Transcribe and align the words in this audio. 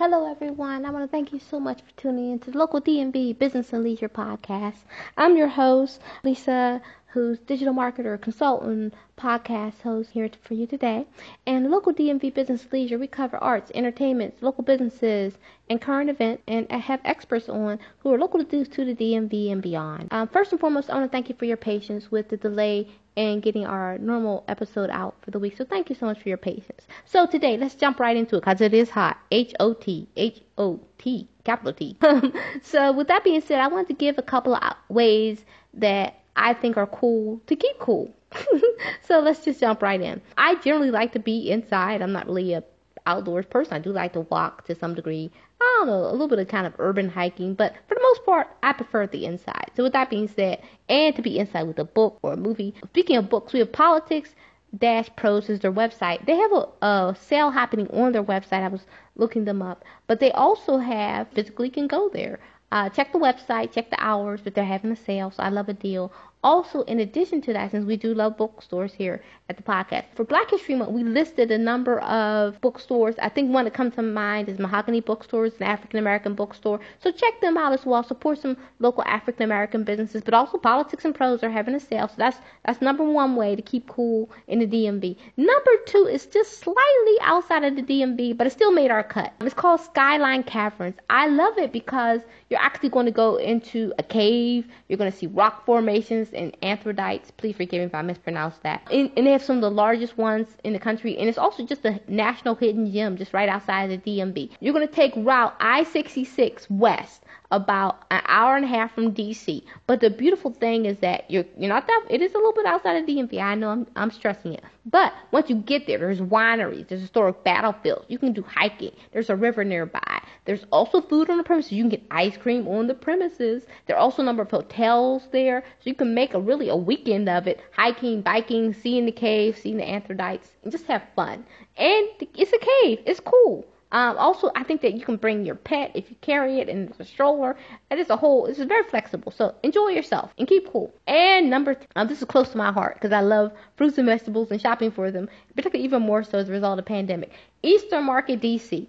Hello, 0.00 0.30
everyone. 0.30 0.86
I 0.86 0.90
want 0.92 1.04
to 1.04 1.08
thank 1.14 1.30
you 1.30 1.38
so 1.38 1.60
much 1.60 1.82
for 1.82 1.90
tuning 2.00 2.32
in 2.32 2.38
to 2.38 2.50
the 2.50 2.56
local 2.56 2.80
DMV 2.80 3.38
Business 3.38 3.70
and 3.74 3.84
Leisure 3.84 4.08
podcast. 4.08 4.76
I'm 5.14 5.36
your 5.36 5.48
host, 5.48 6.00
Lisa, 6.24 6.80
who's 7.12 7.38
digital 7.40 7.74
marketer, 7.74 8.20
consultant, 8.20 8.94
podcast 9.18 9.80
host 9.82 10.10
here 10.10 10.30
for 10.42 10.54
you 10.54 10.66
today. 10.66 11.06
And 11.46 11.70
local 11.70 11.92
DMV 11.92 12.32
Business 12.32 12.66
Leisure, 12.72 12.98
we 12.98 13.06
cover 13.06 13.36
arts, 13.38 13.70
entertainment, 13.74 14.34
local 14.40 14.64
businesses, 14.64 15.34
and 15.68 15.80
current 15.80 16.08
events, 16.08 16.42
and 16.46 16.66
I 16.70 16.78
have 16.78 17.00
experts 17.04 17.48
on 17.48 17.78
who 17.98 18.12
are 18.12 18.18
local 18.18 18.44
to, 18.44 18.64
to 18.64 18.84
the 18.84 18.94
DMV 18.94 19.52
and 19.52 19.62
beyond. 19.62 20.08
Um, 20.12 20.28
first 20.28 20.52
and 20.52 20.60
foremost, 20.60 20.90
I 20.90 20.94
want 20.94 21.10
to 21.10 21.12
thank 21.12 21.28
you 21.28 21.34
for 21.34 21.44
your 21.44 21.56
patience 21.56 22.10
with 22.10 22.28
the 22.28 22.36
delay 22.36 22.88
and 23.16 23.42
getting 23.42 23.66
our 23.66 23.98
normal 23.98 24.44
episode 24.48 24.88
out 24.90 25.16
for 25.20 25.30
the 25.30 25.38
week. 25.38 25.56
So 25.56 25.64
thank 25.64 25.90
you 25.90 25.96
so 25.96 26.06
much 26.06 26.20
for 26.22 26.28
your 26.28 26.38
patience. 26.38 26.86
So 27.04 27.26
today, 27.26 27.56
let's 27.56 27.74
jump 27.74 28.00
right 28.00 28.16
into 28.16 28.36
it 28.36 28.40
because 28.40 28.60
it 28.60 28.72
is 28.72 28.88
hot. 28.90 29.18
H 29.30 29.52
O 29.60 29.74
T 29.74 30.08
H 30.16 30.40
O 30.56 30.80
T 30.98 31.28
capital 31.44 31.72
T. 31.72 31.96
so 32.62 32.92
with 32.92 33.08
that 33.08 33.24
being 33.24 33.40
said, 33.40 33.60
I 33.60 33.68
want 33.68 33.88
to 33.88 33.94
give 33.94 34.16
a 34.18 34.22
couple 34.22 34.54
of 34.54 34.74
ways 34.88 35.44
that 35.74 36.19
I 36.40 36.54
think 36.54 36.76
are 36.76 36.86
cool 36.86 37.40
to 37.46 37.54
keep 37.54 37.78
cool. 37.78 38.12
so 39.02 39.20
let's 39.20 39.44
just 39.44 39.60
jump 39.60 39.82
right 39.82 40.00
in. 40.00 40.20
I 40.38 40.54
generally 40.56 40.90
like 40.90 41.12
to 41.12 41.18
be 41.18 41.50
inside. 41.50 42.00
I'm 42.00 42.12
not 42.12 42.26
really 42.26 42.54
a 42.54 42.64
outdoors 43.06 43.46
person. 43.46 43.74
I 43.74 43.78
do 43.78 43.90
like 43.90 44.12
to 44.14 44.20
walk 44.20 44.64
to 44.66 44.74
some 44.74 44.94
degree. 44.94 45.30
I 45.60 45.76
don't 45.78 45.88
know, 45.88 46.08
a 46.08 46.12
little 46.12 46.28
bit 46.28 46.38
of 46.38 46.48
kind 46.48 46.66
of 46.66 46.74
urban 46.78 47.08
hiking, 47.08 47.54
but 47.54 47.74
for 47.86 47.94
the 47.94 48.00
most 48.02 48.24
part, 48.24 48.48
I 48.62 48.72
prefer 48.72 49.06
the 49.06 49.26
inside. 49.26 49.70
So 49.76 49.82
with 49.82 49.92
that 49.92 50.08
being 50.08 50.28
said, 50.28 50.62
and 50.88 51.14
to 51.16 51.22
be 51.22 51.38
inside 51.38 51.64
with 51.64 51.78
a 51.78 51.84
book 51.84 52.18
or 52.22 52.32
a 52.32 52.36
movie. 52.36 52.74
Speaking 52.88 53.16
of 53.16 53.28
books, 53.28 53.52
we 53.52 53.58
have 53.58 53.72
Politics 53.72 54.34
Dash 54.76 55.10
Prose 55.16 55.50
is 55.50 55.60
their 55.60 55.72
website. 55.72 56.24
They 56.26 56.36
have 56.36 56.52
a, 56.52 56.86
a 56.86 57.16
sale 57.20 57.50
happening 57.50 57.88
on 57.88 58.12
their 58.12 58.24
website. 58.24 58.62
I 58.62 58.68
was 58.68 58.86
looking 59.16 59.44
them 59.44 59.60
up, 59.60 59.84
but 60.06 60.20
they 60.20 60.30
also 60.32 60.78
have 60.78 61.28
physically 61.28 61.70
can 61.70 61.86
go 61.86 62.08
there. 62.08 62.38
Uh, 62.72 62.88
check 62.88 63.12
the 63.12 63.18
website, 63.18 63.72
check 63.72 63.90
the 63.90 64.00
hours, 64.00 64.40
but 64.42 64.54
they're 64.54 64.64
having 64.64 64.92
a 64.92 64.96
sale, 64.96 65.32
so 65.32 65.42
I 65.42 65.48
love 65.48 65.68
a 65.68 65.72
deal. 65.72 66.12
Also, 66.42 66.82
in 66.82 67.00
addition 67.00 67.42
to 67.42 67.52
that, 67.52 67.70
since 67.70 67.84
we 67.84 67.96
do 67.96 68.14
love 68.14 68.38
bookstores 68.38 68.94
here 68.94 69.22
at 69.50 69.58
the 69.58 69.62
podcast, 69.62 70.04
for 70.14 70.24
Black 70.24 70.50
History 70.50 70.74
Month, 70.74 70.90
we 70.90 71.04
listed 71.04 71.50
a 71.50 71.58
number 71.58 72.00
of 72.00 72.58
bookstores. 72.62 73.14
I 73.20 73.28
think 73.28 73.52
one 73.52 73.66
that 73.66 73.74
comes 73.74 73.94
to 73.96 74.02
mind 74.02 74.48
is 74.48 74.58
Mahogany 74.58 75.02
Bookstores, 75.02 75.52
an 75.60 75.64
African 75.64 75.98
American 75.98 76.34
bookstore. 76.34 76.80
So 76.98 77.12
check 77.12 77.42
them 77.42 77.58
out 77.58 77.74
as 77.74 77.84
well. 77.84 78.02
Support 78.02 78.38
some 78.38 78.56
local 78.78 79.04
African 79.04 79.42
American 79.42 79.84
businesses, 79.84 80.22
but 80.22 80.32
also 80.32 80.56
Politics 80.56 81.04
and 81.04 81.14
Prose 81.14 81.42
are 81.42 81.50
having 81.50 81.74
a 81.74 81.80
sale. 81.80 82.08
So 82.08 82.14
that's 82.16 82.38
that's 82.64 82.80
number 82.80 83.04
one 83.04 83.36
way 83.36 83.54
to 83.54 83.60
keep 83.60 83.86
cool 83.86 84.30
in 84.48 84.60
the 84.60 84.66
DMV. 84.66 85.16
Number 85.36 85.70
two 85.86 86.08
is 86.10 86.24
just 86.24 86.58
slightly 86.60 87.16
outside 87.20 87.64
of 87.64 87.76
the 87.76 87.82
DMV, 87.82 88.36
but 88.38 88.46
it 88.46 88.50
still 88.50 88.72
made 88.72 88.90
our 88.90 89.04
cut. 89.04 89.34
It's 89.42 89.52
called 89.52 89.80
Skyline 89.80 90.44
Caverns. 90.44 90.96
I 91.10 91.26
love 91.26 91.58
it 91.58 91.70
because 91.70 92.22
you're 92.48 92.60
actually 92.60 92.88
going 92.88 93.06
to 93.06 93.12
go 93.12 93.36
into 93.36 93.92
a 93.98 94.02
cave. 94.02 94.66
You're 94.88 94.96
going 94.98 95.12
to 95.12 95.16
see 95.16 95.26
rock 95.26 95.66
formations 95.66 96.29
and 96.32 96.58
anthodites. 96.60 97.28
Please 97.36 97.56
forgive 97.56 97.80
me 97.80 97.86
if 97.86 97.94
I 97.94 98.02
mispronounce 98.02 98.56
that. 98.62 98.86
And, 98.90 99.10
and, 99.16 99.26
they 99.26 99.32
have 99.32 99.42
some 99.42 99.56
of 99.56 99.62
the 99.62 99.70
largest 99.70 100.18
ones 100.18 100.48
in 100.64 100.72
the 100.72 100.78
country, 100.78 101.16
and 101.18 101.28
it's 101.28 101.38
also 101.38 101.64
just 101.64 101.84
a 101.84 102.00
national 102.08 102.54
hidden 102.54 102.90
gem 102.92 103.16
just 103.16 103.32
right 103.32 103.48
outside 103.48 103.90
the 103.90 103.98
DMV. 103.98 104.50
You're 104.60 104.74
going 104.74 104.86
to 104.86 104.94
take 104.94 105.12
Route 105.16 105.54
I-66 105.60 106.70
west 106.70 107.22
about 107.50 108.04
an 108.10 108.22
hour 108.26 108.56
and 108.56 108.64
a 108.64 108.68
half 108.68 108.94
from 108.94 109.12
DC. 109.12 109.62
But 109.86 110.00
the 110.00 110.10
beautiful 110.10 110.52
thing 110.52 110.84
is 110.84 110.98
that 110.98 111.30
you're 111.30 111.44
you're 111.58 111.68
not 111.68 111.86
that 111.86 112.06
it 112.08 112.22
is 112.22 112.32
a 112.32 112.36
little 112.36 112.52
bit 112.52 112.66
outside 112.66 112.96
of 112.96 113.06
DMV. 113.06 113.40
I 113.40 113.54
know 113.54 113.70
I'm 113.70 113.86
I'm 113.96 114.10
stressing 114.10 114.54
it. 114.54 114.64
But 114.86 115.12
once 115.30 115.50
you 115.50 115.56
get 115.56 115.86
there, 115.86 115.98
there's 115.98 116.20
wineries, 116.20 116.88
there's 116.88 117.00
historic 117.00 117.44
battlefields. 117.44 118.06
You 118.08 118.18
can 118.18 118.32
do 118.32 118.42
hiking. 118.42 118.92
There's 119.12 119.30
a 119.30 119.36
river 119.36 119.62
nearby. 119.62 120.22
There's 120.46 120.64
also 120.72 121.00
food 121.00 121.28
on 121.28 121.36
the 121.36 121.44
premises. 121.44 121.72
You 121.72 121.82
can 121.82 121.90
get 121.90 122.02
ice 122.10 122.36
cream 122.36 122.66
on 122.66 122.86
the 122.86 122.94
premises. 122.94 123.66
There 123.86 123.96
are 123.96 124.00
also 124.00 124.22
a 124.22 124.24
number 124.24 124.42
of 124.42 124.50
hotels 124.50 125.28
there, 125.32 125.62
so 125.62 125.90
you 125.90 125.94
can 125.94 126.14
make 126.14 126.34
a 126.34 126.40
really 126.40 126.68
a 126.68 126.76
weekend 126.76 127.28
of 127.28 127.46
it. 127.46 127.60
Hiking, 127.72 128.22
biking, 128.22 128.72
seeing 128.72 129.06
the 129.06 129.12
cave, 129.12 129.58
seeing 129.58 129.76
the 129.76 129.84
anthodites, 129.84 130.48
and 130.62 130.72
just 130.72 130.86
have 130.86 131.02
fun. 131.14 131.44
And 131.76 132.08
it's 132.34 132.52
a 132.52 132.58
cave. 132.58 133.00
It's 133.06 133.20
cool. 133.20 133.66
Um, 133.92 134.16
also, 134.18 134.50
I 134.54 134.62
think 134.62 134.82
that 134.82 134.94
you 134.94 135.04
can 135.04 135.16
bring 135.16 135.44
your 135.44 135.56
pet 135.56 135.90
if 135.94 136.10
you 136.10 136.16
carry 136.20 136.60
it 136.60 136.68
and 136.68 136.88
it's 136.88 137.00
a 137.00 137.04
stroller. 137.04 137.56
It's 137.90 138.10
a 138.10 138.16
whole, 138.16 138.46
it's 138.46 138.58
very 138.58 138.84
flexible. 138.84 139.32
So 139.32 139.54
enjoy 139.62 139.88
yourself 139.88 140.32
and 140.38 140.46
keep 140.46 140.70
cool. 140.70 140.92
And 141.06 141.50
number, 141.50 141.74
th- 141.74 141.88
um, 141.96 142.06
this 142.08 142.18
is 142.18 142.24
close 142.24 142.50
to 142.50 142.58
my 142.58 142.72
heart 142.72 142.94
because 142.94 143.12
I 143.12 143.20
love 143.20 143.52
fruits 143.76 143.98
and 143.98 144.06
vegetables 144.06 144.50
and 144.50 144.60
shopping 144.60 144.90
for 144.90 145.10
them, 145.10 145.28
particularly 145.56 145.84
even 145.84 146.02
more 146.02 146.22
so 146.22 146.38
as 146.38 146.48
a 146.48 146.52
result 146.52 146.78
of 146.78 146.84
the 146.84 146.88
pandemic. 146.88 147.32
Eastern 147.62 148.04
Market 148.04 148.40
DC. 148.40 148.86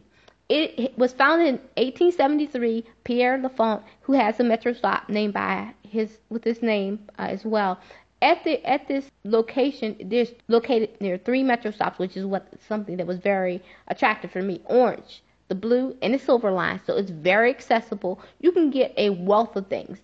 It, 0.50 0.78
it 0.78 0.97
was 0.97 1.13
founded 1.13 1.47
in 1.47 1.56
1873. 1.78 2.84
Pierre 3.06 3.38
L'Enfant, 3.38 3.84
who 4.01 4.13
has 4.13 4.38
a 4.40 4.44
metro 4.44 4.73
stop 4.73 5.07
named 5.07 5.34
by 5.34 5.73
his 5.88 6.19
with 6.29 6.44
his 6.44 6.61
name 6.61 7.00
uh, 7.17 7.28
as 7.29 7.45
well, 7.45 7.79
at 8.21 8.43
the 8.43 8.63
at 8.65 8.87
this 8.87 9.09
location, 9.23 9.95
there's 10.05 10.33
located 10.47 10.99
near 11.01 11.17
three 11.17 11.43
metro 11.43 11.71
stops, 11.71 11.99
which 11.99 12.15
is 12.17 12.25
what 12.25 12.47
something 12.67 12.97
that 12.97 13.07
was 13.07 13.17
very 13.19 13.61
attractive 13.87 14.31
for 14.31 14.41
me. 14.41 14.61
Orange, 14.65 15.23
the 15.47 15.55
blue, 15.55 15.95
and 16.01 16.13
the 16.13 16.19
silver 16.19 16.51
line, 16.51 16.79
so 16.85 16.95
it's 16.97 17.11
very 17.11 17.49
accessible. 17.49 18.19
You 18.39 18.51
can 18.51 18.69
get 18.69 18.93
a 18.97 19.09
wealth 19.11 19.55
of 19.55 19.67
things: 19.67 19.99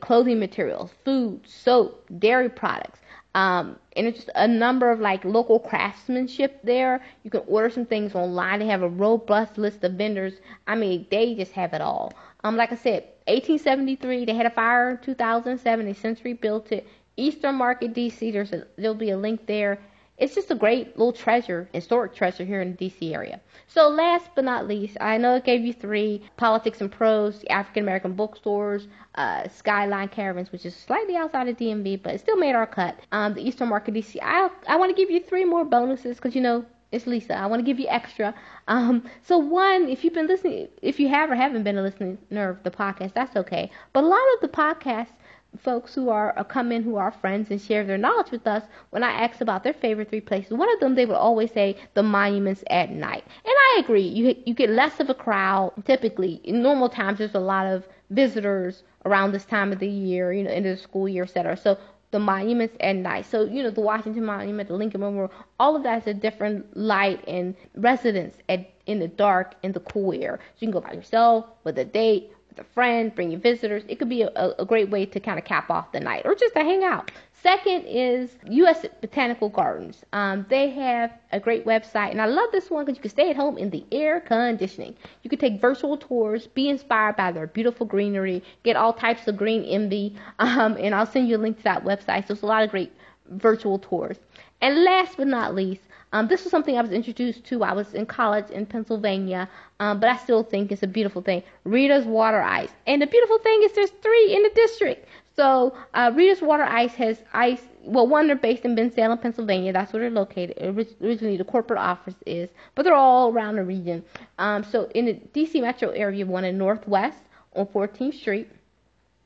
clothing 0.00 0.38
materials, 0.38 0.92
food, 1.04 1.40
soap, 1.46 2.06
dairy 2.18 2.48
products. 2.50 3.00
Um, 3.34 3.78
and 3.96 4.06
it's 4.06 4.16
just 4.18 4.30
a 4.34 4.48
number 4.48 4.90
of 4.90 4.98
like 5.00 5.22
local 5.24 5.60
craftsmanship 5.60 6.60
there. 6.64 7.02
You 7.22 7.30
can 7.30 7.42
order 7.46 7.68
some 7.68 7.84
things 7.84 8.14
online. 8.14 8.60
They 8.60 8.66
have 8.66 8.82
a 8.82 8.88
robust 8.88 9.58
list 9.58 9.84
of 9.84 9.92
vendors. 9.92 10.40
I 10.66 10.74
mean, 10.74 11.06
they 11.10 11.34
just 11.34 11.52
have 11.52 11.74
it 11.74 11.82
all. 11.82 12.14
Um, 12.44 12.56
like 12.56 12.72
I 12.72 12.76
said, 12.76 13.04
1873, 13.28 14.24
they 14.24 14.34
had 14.34 14.46
a 14.46 14.50
fire 14.50 14.90
in 14.92 14.98
2007. 14.98 15.84
They 15.84 15.92
since 15.92 16.24
rebuilt 16.24 16.72
it. 16.72 16.86
Eastern 17.16 17.54
Market, 17.54 17.94
DC. 17.94 18.32
There's 18.32 18.52
a, 18.52 18.66
there'll 18.76 18.94
be 18.94 19.10
a 19.10 19.16
link 19.16 19.46
there. 19.46 19.78
It's 20.18 20.34
just 20.34 20.50
a 20.50 20.54
great 20.54 20.96
little 20.96 21.12
treasure, 21.12 21.68
historic 21.74 22.14
treasure 22.14 22.44
here 22.44 22.62
in 22.62 22.74
the 22.74 22.88
DC 22.88 23.12
area. 23.12 23.38
So 23.68 23.88
last 23.88 24.30
but 24.34 24.44
not 24.44 24.66
least, 24.66 24.96
I 24.98 25.18
know 25.18 25.34
I 25.34 25.40
gave 25.40 25.62
you 25.62 25.74
three: 25.74 26.22
Politics 26.38 26.80
and 26.80 26.90
Prose, 26.90 27.44
African 27.50 27.82
American 27.82 28.14
bookstores, 28.14 28.88
uh, 29.16 29.46
Skyline 29.48 30.08
Caravans, 30.08 30.52
which 30.52 30.64
is 30.64 30.74
slightly 30.74 31.16
outside 31.16 31.48
of 31.48 31.56
DMV, 31.58 32.02
but 32.02 32.14
it 32.14 32.20
still 32.20 32.36
made 32.36 32.54
our 32.54 32.66
cut. 32.66 32.98
Um, 33.12 33.34
the 33.34 33.46
Eastern 33.46 33.68
Market, 33.68 33.94
DC. 33.94 34.16
I 34.22 34.48
I 34.66 34.76
want 34.76 34.94
to 34.94 34.96
give 34.96 35.10
you 35.10 35.20
three 35.20 35.44
more 35.44 35.64
bonuses 35.64 36.16
because 36.16 36.34
you 36.34 36.40
know 36.40 36.64
it's 36.92 37.06
Lisa. 37.06 37.36
I 37.36 37.46
want 37.46 37.60
to 37.60 37.64
give 37.64 37.78
you 37.80 37.88
extra. 37.88 38.34
Um, 38.68 39.04
so 39.22 39.38
one, 39.38 39.88
if 39.88 40.04
you've 40.04 40.14
been 40.14 40.28
listening, 40.28 40.68
if 40.82 41.00
you 41.00 41.08
have 41.08 41.30
or 41.30 41.34
haven't 41.34 41.64
been 41.64 41.76
a 41.76 41.82
listener 41.82 42.48
of 42.48 42.62
the 42.62 42.70
podcast, 42.70 43.12
that's 43.12 43.36
okay. 43.36 43.70
But 43.92 44.04
a 44.04 44.06
lot 44.06 44.22
of 44.34 44.40
the 44.40 44.56
podcasts 44.56 45.12
folks 45.60 45.94
who 45.94 46.08
are 46.08 46.32
uh, 46.38 46.44
come 46.44 46.72
in 46.72 46.82
who 46.82 46.96
are 46.96 47.10
friends 47.10 47.50
and 47.50 47.60
share 47.60 47.84
their 47.84 47.98
knowledge 47.98 48.30
with 48.30 48.46
us 48.46 48.64
when 48.90 49.02
I 49.02 49.10
ask 49.10 49.40
about 49.40 49.62
their 49.64 49.72
favorite 49.74 50.08
three 50.10 50.20
places. 50.20 50.52
One 50.52 50.72
of 50.72 50.80
them 50.80 50.94
they 50.94 51.06
would 51.06 51.16
always 51.16 51.52
say 51.52 51.76
the 51.94 52.02
monuments 52.02 52.64
at 52.70 52.90
night, 52.90 53.24
and 53.44 53.54
I 53.54 53.80
agree. 53.80 54.02
You 54.06 54.34
you 54.44 54.54
get 54.54 54.70
less 54.70 55.00
of 55.00 55.10
a 55.10 55.14
crowd 55.14 55.72
typically. 55.84 56.40
In 56.44 56.62
normal 56.62 56.88
times, 56.88 57.18
there's 57.18 57.34
a 57.34 57.40
lot 57.40 57.66
of 57.66 57.86
visitors 58.10 58.82
around 59.04 59.32
this 59.32 59.44
time 59.44 59.72
of 59.72 59.78
the 59.78 59.88
year, 59.88 60.32
you 60.32 60.42
know, 60.42 60.50
into 60.50 60.70
the 60.70 60.76
school 60.76 61.08
year, 61.08 61.24
etc. 61.24 61.56
So 61.56 61.78
the 62.10 62.18
monuments 62.20 62.76
at 62.80 62.96
night. 62.96 63.26
So, 63.26 63.44
you 63.44 63.62
know, 63.62 63.70
the 63.70 63.80
Washington 63.80 64.24
Monument, 64.24 64.68
the 64.68 64.74
Lincoln 64.74 65.00
Memorial, 65.00 65.32
all 65.58 65.76
of 65.76 65.82
that 65.82 66.02
is 66.02 66.06
a 66.06 66.14
different 66.14 66.76
light 66.76 67.22
and 67.26 67.54
residence 67.74 68.36
at, 68.48 68.70
in 68.86 69.00
the 69.00 69.08
dark, 69.08 69.54
in 69.62 69.72
the 69.72 69.80
cool 69.80 70.12
air. 70.12 70.38
So 70.54 70.66
you 70.66 70.72
can 70.72 70.80
go 70.80 70.80
by 70.80 70.92
yourself, 70.94 71.46
with 71.64 71.78
a 71.78 71.84
date, 71.84 72.30
with 72.56 72.66
a 72.66 72.70
friend, 72.72 73.14
bring 73.14 73.30
your 73.30 73.40
visitors. 73.40 73.82
It 73.88 73.98
could 73.98 74.08
be 74.08 74.22
a, 74.22 74.54
a 74.58 74.64
great 74.64 74.90
way 74.90 75.06
to 75.06 75.20
kind 75.20 75.38
of 75.38 75.44
cap 75.44 75.70
off 75.70 75.92
the 75.92 76.00
night 76.00 76.22
or 76.24 76.34
just 76.34 76.54
to 76.54 76.60
hang 76.60 76.84
out. 76.84 77.10
Second 77.42 77.84
is 77.84 78.36
U.S. 78.48 78.84
Botanical 79.00 79.48
Gardens. 79.48 80.04
Um, 80.12 80.46
they 80.48 80.70
have 80.70 81.12
a 81.32 81.38
great 81.38 81.64
website, 81.64 82.10
and 82.10 82.20
I 82.20 82.26
love 82.26 82.48
this 82.50 82.70
one 82.70 82.84
because 82.84 82.96
you 82.96 83.02
can 83.02 83.10
stay 83.10 83.30
at 83.30 83.36
home 83.36 83.56
in 83.58 83.70
the 83.70 83.84
air 83.92 84.20
conditioning. 84.20 84.96
You 85.22 85.30
can 85.30 85.38
take 85.38 85.60
virtual 85.60 85.96
tours, 85.96 86.46
be 86.48 86.68
inspired 86.68 87.16
by 87.16 87.30
their 87.32 87.46
beautiful 87.46 87.86
greenery, 87.86 88.42
get 88.64 88.74
all 88.74 88.92
types 88.92 89.28
of 89.28 89.36
green 89.36 89.64
envy, 89.64 90.16
um, 90.38 90.76
and 90.80 90.94
I'll 90.94 91.06
send 91.06 91.28
you 91.28 91.36
a 91.36 91.38
link 91.38 91.58
to 91.58 91.64
that 91.64 91.84
website. 91.84 92.26
So 92.26 92.32
it's 92.32 92.42
a 92.42 92.46
lot 92.46 92.62
of 92.62 92.70
great 92.70 92.92
virtual 93.30 93.78
tours. 93.78 94.16
And 94.60 94.84
last 94.84 95.16
but 95.16 95.26
not 95.26 95.54
least, 95.54 95.82
um, 96.12 96.28
this 96.28 96.44
was 96.44 96.50
something 96.50 96.78
I 96.78 96.82
was 96.82 96.92
introduced 96.92 97.44
to. 97.46 97.62
I 97.62 97.72
was 97.72 97.92
in 97.92 98.06
college 98.06 98.50
in 98.50 98.64
Pennsylvania, 98.66 99.48
um, 99.80 100.00
but 100.00 100.08
I 100.08 100.16
still 100.16 100.42
think 100.42 100.72
it's 100.72 100.82
a 100.82 100.86
beautiful 100.86 101.20
thing. 101.20 101.42
Rita's 101.64 102.04
Water 102.04 102.40
Ice, 102.40 102.70
and 102.86 103.02
the 103.02 103.06
beautiful 103.06 103.38
thing 103.38 103.62
is 103.64 103.72
there's 103.72 103.90
three 103.90 104.34
in 104.34 104.42
the 104.42 104.50
district. 104.54 105.08
So 105.34 105.76
uh, 105.92 106.12
Rita's 106.14 106.40
Water 106.40 106.62
Ice 106.62 106.94
has 106.94 107.22
ice. 107.34 107.60
Well, 107.82 108.06
one 108.06 108.26
they're 108.28 108.36
based 108.36 108.64
in 108.64 108.74
Bensalem, 108.74 109.20
Pennsylvania. 109.20 109.72
That's 109.72 109.92
where 109.92 110.00
they're 110.00 110.10
located. 110.10 110.56
Originally, 110.60 111.36
the 111.36 111.44
corporate 111.44 111.78
office 111.78 112.16
is, 112.24 112.48
but 112.74 112.84
they're 112.84 112.94
all 112.94 113.32
around 113.32 113.56
the 113.56 113.64
region. 113.64 114.02
Um, 114.38 114.64
so 114.64 114.88
in 114.94 115.04
the 115.06 115.14
DC 115.34 115.60
metro 115.60 115.90
area, 115.90 116.24
one 116.24 116.44
in 116.44 116.56
Northwest 116.56 117.18
on 117.54 117.66
14th 117.66 118.14
Street. 118.14 118.48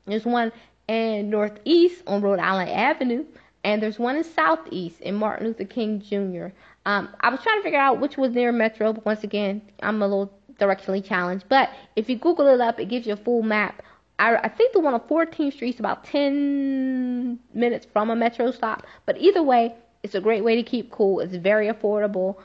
There's 0.05 0.25
one 0.25 0.51
in 0.87 1.29
Northeast 1.29 2.03
on 2.05 2.21
Rhode 2.21 2.39
Island 2.39 2.69
Avenue, 2.69 3.25
and 3.63 3.81
there's 3.81 3.99
one 3.99 4.15
in 4.15 4.23
Southeast 4.23 4.99
in 5.01 5.15
Martin 5.15 5.47
Luther 5.47 5.65
King 5.65 6.01
Jr. 6.01 6.47
Um, 6.85 7.09
I 7.19 7.29
was 7.29 7.41
trying 7.41 7.59
to 7.59 7.63
figure 7.63 7.79
out 7.79 7.99
which 7.99 8.17
was 8.17 8.31
near 8.31 8.51
Metro, 8.51 8.93
but 8.93 9.05
once 9.05 9.23
again, 9.23 9.61
I'm 9.83 10.01
a 10.01 10.07
little 10.07 10.33
directionally 10.59 11.03
challenged. 11.03 11.45
But 11.47 11.69
if 11.95 12.09
you 12.09 12.17
Google 12.17 12.47
it 12.47 12.61
up, 12.61 12.79
it 12.79 12.85
gives 12.85 13.05
you 13.05 13.13
a 13.13 13.17
full 13.17 13.43
map. 13.43 13.83
I, 14.17 14.35
I 14.37 14.49
think 14.49 14.73
the 14.73 14.79
one 14.79 14.93
on 14.93 15.01
14th 15.01 15.53
Street 15.53 15.75
is 15.75 15.79
about 15.79 16.03
10 16.05 17.39
minutes 17.53 17.87
from 17.91 18.09
a 18.09 18.15
metro 18.15 18.51
stop. 18.51 18.85
But 19.05 19.17
either 19.19 19.43
way, 19.43 19.75
it's 20.03 20.15
a 20.15 20.21
great 20.21 20.43
way 20.43 20.55
to 20.55 20.63
keep 20.63 20.91
cool. 20.91 21.19
It's 21.19 21.35
very 21.35 21.67
affordable. 21.67 22.37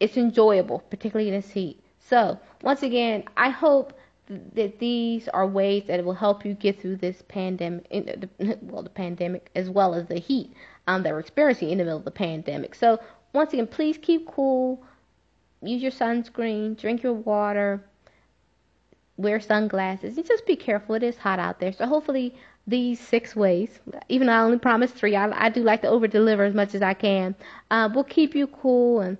It's 0.00 0.16
enjoyable, 0.16 0.80
particularly 0.90 1.28
in 1.28 1.34
this 1.34 1.50
heat. 1.50 1.80
So, 1.98 2.38
once 2.62 2.82
again, 2.82 3.24
I 3.36 3.50
hope 3.50 3.92
that 4.28 4.78
these 4.78 5.28
are 5.28 5.46
ways 5.46 5.84
that 5.86 6.04
will 6.04 6.14
help 6.14 6.44
you 6.44 6.54
get 6.54 6.80
through 6.80 6.96
this 6.96 7.22
pandemic, 7.28 7.86
well, 8.62 8.82
the 8.82 8.90
pandemic 8.90 9.50
as 9.54 9.68
well 9.68 9.94
as 9.94 10.06
the 10.06 10.18
heat 10.18 10.52
um, 10.86 11.02
that 11.02 11.12
we're 11.12 11.20
experiencing 11.20 11.70
in 11.70 11.78
the 11.78 11.84
middle 11.84 11.98
of 11.98 12.04
the 12.04 12.10
pandemic. 12.10 12.74
So, 12.74 13.00
once 13.32 13.52
again, 13.52 13.66
please 13.66 13.98
keep 13.98 14.26
cool, 14.26 14.82
use 15.62 15.82
your 15.82 15.90
sunscreen, 15.90 16.78
drink 16.78 17.02
your 17.02 17.12
water, 17.12 17.84
wear 19.16 19.40
sunglasses, 19.40 20.16
and 20.16 20.26
just 20.26 20.46
be 20.46 20.56
careful. 20.56 20.94
It 20.94 21.02
is 21.02 21.18
hot 21.18 21.38
out 21.38 21.60
there. 21.60 21.72
So, 21.72 21.86
hopefully, 21.86 22.34
these 22.66 22.98
six 23.00 23.36
ways, 23.36 23.78
even 24.08 24.28
though 24.28 24.32
I 24.32 24.40
only 24.40 24.58
promised 24.58 24.94
three, 24.94 25.16
I, 25.16 25.46
I 25.46 25.50
do 25.50 25.62
like 25.62 25.82
to 25.82 25.88
over 25.88 26.06
deliver 26.06 26.44
as 26.44 26.54
much 26.54 26.74
as 26.74 26.80
I 26.80 26.94
can, 26.94 27.34
uh, 27.70 27.90
will 27.94 28.04
keep 28.04 28.34
you 28.34 28.46
cool 28.46 29.00
and 29.00 29.18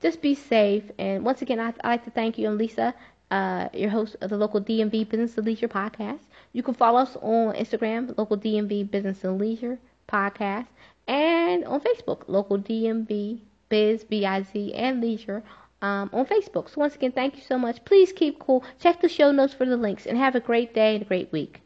just 0.00 0.22
be 0.22 0.34
safe. 0.34 0.84
And 0.98 1.24
once 1.24 1.42
again, 1.42 1.60
I, 1.60 1.74
I 1.84 1.88
like 1.88 2.04
to 2.04 2.10
thank 2.10 2.38
you, 2.38 2.48
and 2.48 2.56
Lisa 2.56 2.94
uh, 3.30 3.68
your 3.72 3.90
host 3.90 4.16
of 4.20 4.30
the 4.30 4.36
local 4.36 4.60
DMV 4.60 5.04
Business 5.04 5.36
and 5.36 5.46
Leisure 5.46 5.68
podcast. 5.68 6.20
You 6.52 6.62
can 6.62 6.74
follow 6.74 6.98
us 7.00 7.16
on 7.22 7.54
Instagram, 7.54 8.16
local 8.16 8.36
DMV 8.36 8.90
Business 8.90 9.24
and 9.24 9.38
Leisure 9.40 9.78
podcast, 10.08 10.66
and 11.06 11.64
on 11.64 11.80
Facebook, 11.80 12.22
local 12.28 12.58
DMV 12.58 13.40
Biz, 13.68 14.04
B-I-Z, 14.04 14.74
and 14.74 15.00
Leisure 15.00 15.42
um, 15.82 16.10
on 16.12 16.26
Facebook. 16.26 16.68
So 16.70 16.80
once 16.80 16.94
again, 16.94 17.12
thank 17.12 17.36
you 17.36 17.42
so 17.42 17.58
much. 17.58 17.84
Please 17.84 18.12
keep 18.12 18.38
cool. 18.38 18.64
Check 18.78 19.00
the 19.00 19.08
show 19.08 19.30
notes 19.32 19.54
for 19.54 19.66
the 19.66 19.76
links, 19.76 20.06
and 20.06 20.16
have 20.18 20.34
a 20.34 20.40
great 20.40 20.74
day 20.74 20.94
and 20.94 21.02
a 21.02 21.06
great 21.08 21.32
week. 21.32 21.60